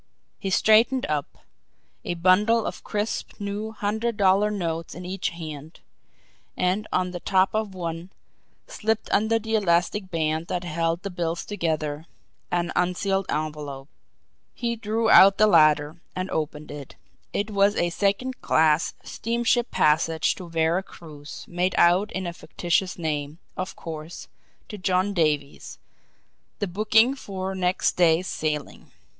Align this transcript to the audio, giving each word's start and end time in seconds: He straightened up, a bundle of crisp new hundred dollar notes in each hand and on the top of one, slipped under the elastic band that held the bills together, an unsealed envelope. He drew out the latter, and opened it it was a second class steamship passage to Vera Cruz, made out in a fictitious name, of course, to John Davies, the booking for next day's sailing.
He 0.39 0.49
straightened 0.49 1.05
up, 1.05 1.45
a 2.03 2.15
bundle 2.15 2.65
of 2.65 2.83
crisp 2.83 3.39
new 3.39 3.71
hundred 3.71 4.17
dollar 4.17 4.49
notes 4.49 4.95
in 4.95 5.05
each 5.05 5.29
hand 5.29 5.79
and 6.57 6.87
on 6.91 7.11
the 7.11 7.19
top 7.19 7.53
of 7.53 7.75
one, 7.75 8.09
slipped 8.65 9.11
under 9.11 9.37
the 9.37 9.53
elastic 9.53 10.09
band 10.09 10.47
that 10.47 10.63
held 10.63 11.03
the 11.03 11.11
bills 11.11 11.45
together, 11.45 12.07
an 12.49 12.71
unsealed 12.75 13.27
envelope. 13.29 13.89
He 14.55 14.75
drew 14.75 15.07
out 15.11 15.37
the 15.37 15.45
latter, 15.45 16.01
and 16.15 16.31
opened 16.31 16.71
it 16.71 16.95
it 17.31 17.51
was 17.51 17.75
a 17.75 17.91
second 17.91 18.41
class 18.41 18.95
steamship 19.03 19.69
passage 19.69 20.33
to 20.33 20.49
Vera 20.49 20.81
Cruz, 20.81 21.45
made 21.47 21.75
out 21.77 22.11
in 22.13 22.25
a 22.25 22.33
fictitious 22.33 22.97
name, 22.97 23.37
of 23.55 23.75
course, 23.75 24.27
to 24.67 24.79
John 24.79 25.13
Davies, 25.13 25.77
the 26.57 26.65
booking 26.65 27.13
for 27.13 27.53
next 27.53 27.91
day's 27.97 28.25
sailing. 28.25 28.91